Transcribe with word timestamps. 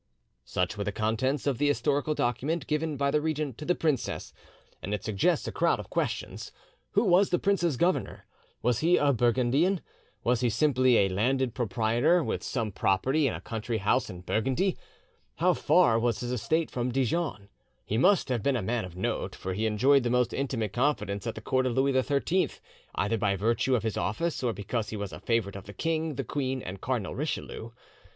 '"Such 0.43 0.79
were 0.79 0.83
the 0.83 0.91
contents 0.91 1.45
of 1.45 1.59
the 1.59 1.67
historical 1.67 2.15
document 2.15 2.65
given 2.65 2.97
by 2.97 3.11
the 3.11 3.21
regent 3.21 3.59
to 3.59 3.65
the 3.65 3.75
princess, 3.75 4.33
and 4.81 4.95
it 4.95 5.03
suggests 5.03 5.47
a 5.47 5.51
crowd 5.51 5.79
of 5.79 5.91
questions. 5.91 6.51
Who 6.93 7.03
was 7.03 7.29
the 7.29 7.37
prince's 7.37 7.77
governor? 7.77 8.25
Was 8.63 8.79
he 8.79 8.97
a 8.97 9.13
Burgundian? 9.13 9.79
Was 10.23 10.39
he 10.41 10.49
simply 10.49 10.97
a 10.97 11.09
landed 11.09 11.53
proprietor, 11.53 12.23
with 12.23 12.41
some 12.41 12.71
property 12.71 13.27
and 13.27 13.35
a 13.37 13.41
country 13.41 13.77
house 13.77 14.09
in 14.09 14.21
Burgundy? 14.21 14.75
How 15.35 15.53
far 15.53 15.99
was 15.99 16.21
his 16.21 16.31
estate 16.31 16.71
from 16.71 16.91
Dijon? 16.91 17.49
He 17.85 17.99
must 17.99 18.29
have 18.29 18.41
been 18.41 18.55
a 18.57 18.63
man 18.63 18.85
of 18.85 18.95
note, 18.95 19.35
for 19.35 19.53
he 19.53 19.67
enjoyed 19.67 20.01
the 20.01 20.09
most 20.09 20.33
intimate 20.33 20.73
confidence 20.73 21.27
at 21.27 21.35
the 21.35 21.41
court 21.41 21.67
of 21.67 21.75
Louis 21.75 21.93
XIII, 22.01 22.49
either 22.95 23.19
by 23.19 23.35
virtue 23.35 23.75
of 23.75 23.83
his 23.83 23.97
office 23.97 24.41
or 24.41 24.51
because 24.51 24.89
he 24.89 24.97
was 24.97 25.13
a 25.13 25.19
favourite 25.19 25.55
of 25.55 25.65
the 25.65 25.73
king, 25.73 26.15
the 26.15 26.23
queen, 26.23 26.63
and 26.63 26.81
Cardinal 26.81 27.13
Richelieu. 27.13 27.69